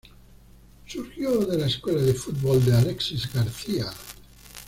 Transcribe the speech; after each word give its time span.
Surgió 0.87 1.45
de 1.45 1.59
la 1.59 1.67
Escuela 1.67 2.01
de 2.01 2.15
Fútbol 2.15 2.65
de 2.65 2.73
Alexis 2.75 3.31
García. 3.31 3.85